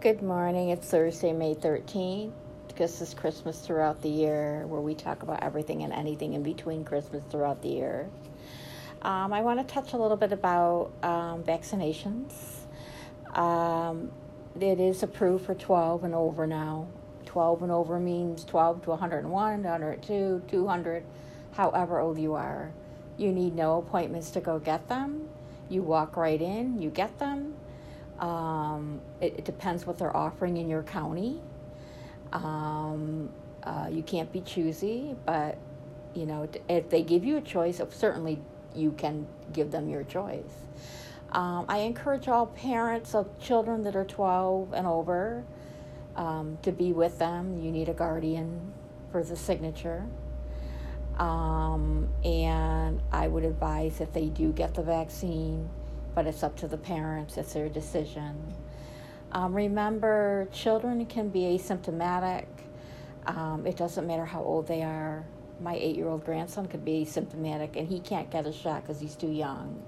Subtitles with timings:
[0.00, 0.68] Good morning.
[0.68, 2.30] It's Thursday, May 13th.
[2.76, 6.84] This is Christmas throughout the year, where we talk about everything and anything in between
[6.84, 8.08] Christmas throughout the year.
[9.02, 12.32] Um, I want to touch a little bit about um, vaccinations.
[13.34, 14.12] Um,
[14.60, 16.86] it is approved for 12 and over now.
[17.26, 19.32] 12 and over means 12 to 101,
[19.64, 21.04] 102, 200,
[21.54, 22.70] however old you are.
[23.16, 25.28] You need no appointments to go get them.
[25.68, 27.56] You walk right in, you get them
[28.20, 31.40] um, it, it, depends what they're offering in your county.
[32.32, 33.30] Um,
[33.62, 35.58] uh, you can't be choosy, but
[36.14, 38.40] you know if they give you a choice, certainly
[38.74, 40.66] you can give them your choice.
[41.32, 45.44] Um, I encourage all parents of children that are 12 and over
[46.16, 47.62] um, to be with them.
[47.62, 48.72] You need a guardian
[49.12, 50.06] for the signature.
[51.18, 55.68] Um, and I would advise if they do get the vaccine
[56.18, 58.34] but it's up to the parents, it's their decision.
[59.30, 62.46] Um, remember, children can be asymptomatic.
[63.28, 65.24] Um, it doesn't matter how old they are.
[65.60, 68.98] My eight year old grandson could be asymptomatic and he can't get a shot because
[68.98, 69.80] he's too young.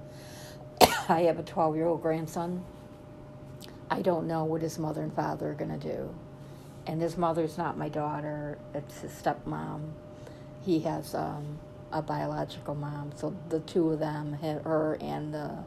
[1.09, 2.65] I have a 12 year old grandson.
[3.91, 6.15] I don't know what his mother and father are going to do.
[6.87, 9.81] And his mother's not my daughter, it's his stepmom.
[10.65, 11.59] He has um,
[11.91, 13.11] a biological mom.
[13.17, 15.65] So the two of them, her and the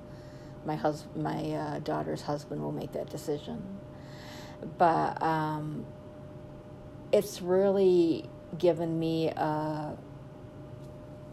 [0.65, 3.61] my hus- my uh, daughter's husband will make that decision.
[4.77, 5.85] But um,
[7.11, 9.97] it's really given me a,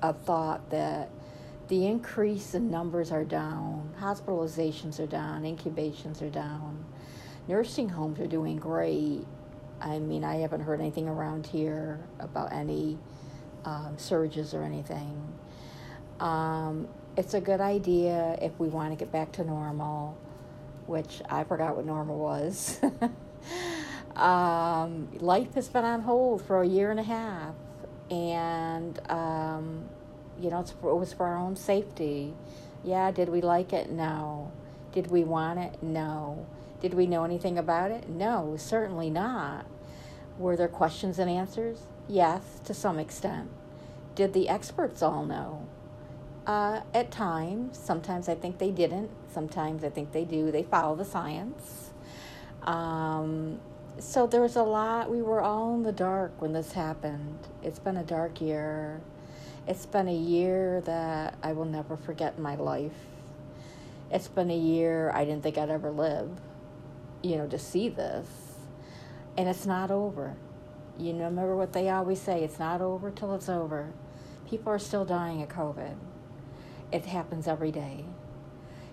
[0.03, 1.11] a thought that
[1.69, 6.85] the increase in numbers are down, hospitalizations are down, incubations are down,
[7.47, 9.25] nursing homes are doing great.
[9.81, 12.99] I mean, I haven't heard anything around here about any
[13.65, 15.23] um, surges or anything.
[16.19, 20.17] Um, it's a good idea if we want to get back to normal,
[20.87, 22.81] which I forgot what normal was.
[24.17, 27.55] um, life has been on hold for a year and a half,
[28.11, 29.89] and um,
[30.41, 32.35] you know for, it was for our own safety.
[32.83, 33.91] Yeah, did we like it?
[33.91, 34.53] No.
[34.93, 35.83] Did we want it?
[35.83, 36.47] No.
[36.81, 38.09] Did we know anything about it?
[38.09, 39.67] No, certainly not.
[40.39, 41.81] Were there questions and answers?
[42.09, 43.51] Yes, to some extent.
[44.15, 45.67] Did the experts all know?
[46.51, 49.09] Uh, at times, sometimes I think they didn't.
[49.33, 50.51] Sometimes I think they do.
[50.51, 51.91] They follow the science.
[52.65, 53.61] Um,
[54.01, 55.09] so there was a lot.
[55.09, 57.39] We were all in the dark when this happened.
[57.63, 59.01] It's been a dark year.
[59.69, 62.99] It's been a year that I will never forget in my life.
[64.11, 66.31] It's been a year I didn't think I'd ever live,
[67.23, 68.27] you know, to see this.
[69.39, 70.35] And it's not over.
[70.99, 73.93] You know, remember what they always say it's not over till it's over.
[74.49, 75.95] People are still dying of COVID
[76.93, 78.05] it happens every day.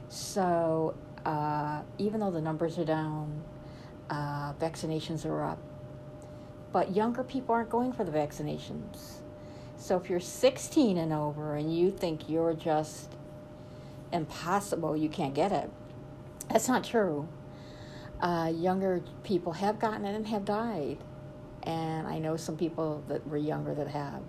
[0.09, 3.43] So uh, even though the numbers are down,
[4.09, 5.59] uh, vaccinations are up,
[6.71, 9.19] but younger people aren't going for the vaccinations.
[9.77, 13.15] So if you're 16 and over and you think you're just
[14.11, 15.69] impossible, you can't get it,
[16.49, 17.27] that's not true.
[18.21, 20.97] Uh, younger people have gotten it and have died.
[21.63, 24.21] And I know some people that were younger that have.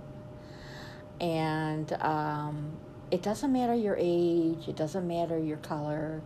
[1.20, 2.72] And um,
[3.10, 6.22] it doesn't matter your age, it doesn't matter your color,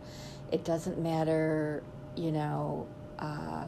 [0.50, 1.82] it doesn't matter,
[2.16, 2.86] you know,
[3.18, 3.66] uh,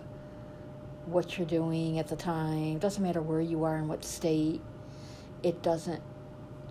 [1.06, 4.60] what you're doing at the time, it doesn't matter where you are in what state,
[5.42, 6.02] it doesn't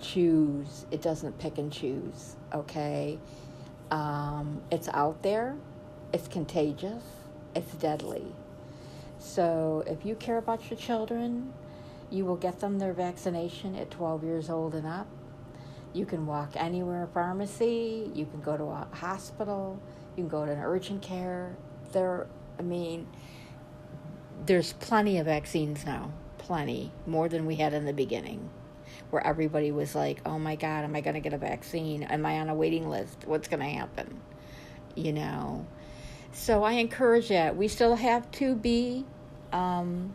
[0.01, 3.17] choose, it doesn't pick and choose, okay?
[3.91, 5.55] Um, it's out there,
[6.11, 7.03] it's contagious,
[7.55, 8.25] it's deadly.
[9.17, 11.53] So if you care about your children,
[12.09, 15.07] you will get them their vaccination at 12 years old and up
[15.93, 19.79] you can walk anywhere, pharmacy, you can go to a hospital,
[20.15, 21.55] you can go to an urgent care.
[21.91, 22.27] There,
[22.57, 23.07] I mean,
[24.45, 28.49] there's plenty of vaccines now, plenty, more than we had in the beginning,
[29.11, 32.03] where everybody was like, oh my God, am I going to get a vaccine?
[32.03, 33.25] Am I on a waiting list?
[33.25, 34.19] What's going to happen?
[34.95, 35.67] You know?
[36.31, 37.55] So I encourage that.
[37.55, 39.05] We still have to be
[39.51, 40.13] um,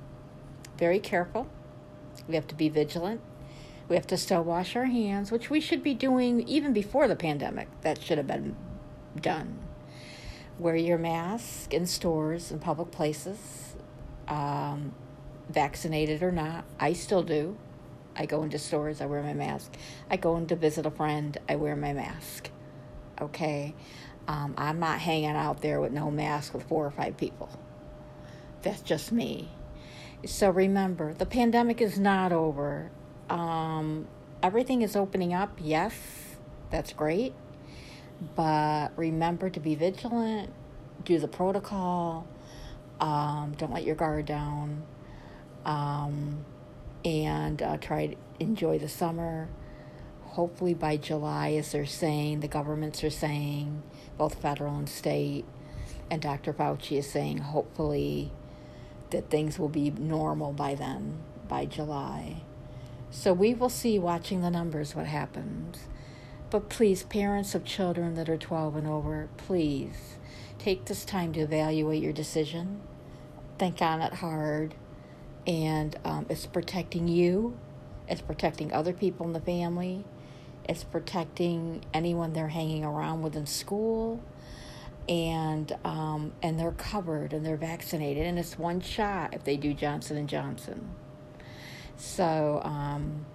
[0.77, 1.47] very careful.
[2.27, 3.21] We have to be vigilant.
[3.89, 7.17] We have to still wash our hands, which we should be doing even before the
[7.17, 7.69] pandemic.
[7.81, 8.55] That should have been
[9.21, 9.59] done.
[10.59, 13.77] Wear your mask in stores and public places,
[14.27, 14.93] um,
[15.49, 16.65] vaccinated or not.
[16.79, 17.57] I still do.
[18.15, 19.73] I go into stores, I wear my mask.
[20.11, 22.51] I go in to visit a friend, I wear my mask.
[23.21, 23.75] Okay?
[24.27, 27.49] Um, I'm not hanging out there with no mask with four or five people.
[28.63, 29.51] That's just me.
[30.27, 32.91] So remember, the pandemic is not over.
[33.29, 34.07] Um,
[34.43, 35.59] everything is opening up.
[35.61, 35.95] Yes,
[36.71, 37.35] that's great.
[38.35, 40.53] But remember to be vigilant,
[41.05, 42.27] do the protocol,
[43.01, 44.83] Um, don't let your guard down.
[45.65, 46.45] Um,
[47.05, 49.49] and uh, try to enjoy the summer.
[50.25, 53.83] Hopefully by July, as they're saying, the governments are saying,
[54.17, 55.45] both federal and state,
[56.11, 56.53] and Dr.
[56.53, 58.33] Fauci is saying, hopefully
[59.11, 62.43] that things will be normal by then, by July.
[63.11, 65.89] So we will see watching the numbers what happens.
[66.51, 70.17] But please, parents of children that are 12 and over, please
[70.59, 72.81] take this time to evaluate your decision.
[73.59, 74.75] Think on it hard.
[75.47, 77.59] And um, it's protecting you,
[78.07, 80.05] it's protecting other people in the family,
[80.69, 84.23] it's protecting anyone they're hanging around with in school.
[85.09, 89.73] And um, and they're covered and they're vaccinated and it's one shot if they do
[89.73, 90.91] Johnson and Johnson.
[91.99, 93.27] So, um,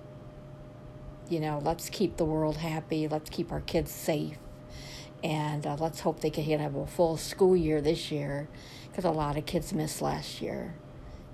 [1.29, 3.07] you know, let's keep the world happy.
[3.09, 4.37] Let's keep our kids safe.
[5.21, 8.47] And uh, let's hope they can have a full school year this year
[8.89, 10.75] because a lot of kids missed last year.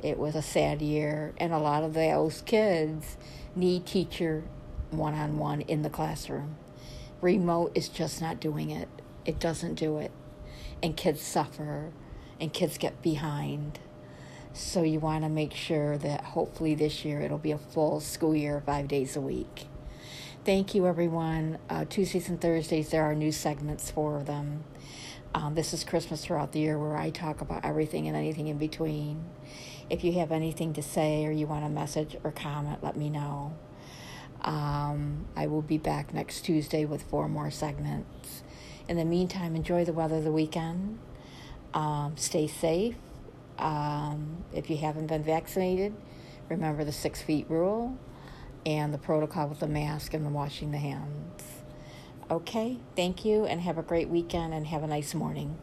[0.01, 3.17] It was a sad year, and a lot of those kids
[3.55, 4.43] need teacher
[4.91, 6.55] one on one in the classroom.
[7.21, 8.87] Remote is just not doing it,
[9.25, 10.11] it doesn't do it.
[10.81, 11.91] And kids suffer,
[12.39, 13.79] and kids get behind.
[14.59, 18.35] So you want to make sure that hopefully this year it'll be a full school
[18.35, 19.67] year, five days a week.
[20.44, 21.59] Thank you, everyone.
[21.69, 24.65] Uh, Tuesdays and Thursdays, there are new segments for them.
[25.33, 28.57] Um, this is Christmas throughout the year where I talk about everything and anything in
[28.57, 29.23] between.
[29.89, 33.09] If you have anything to say or you want a message or comment, let me
[33.09, 33.57] know.
[34.41, 38.44] Um, I will be back next Tuesday with four more segments.
[38.89, 41.00] In the meantime, enjoy the weather the weekend.
[41.73, 42.95] Um, stay safe
[43.59, 45.94] um, if you haven't been vaccinated,
[46.50, 47.97] remember the six feet rule
[48.65, 51.44] and the protocol with the mask and the washing the hands.
[52.29, 55.57] Okay, thank you and have a great weekend and have a nice morning.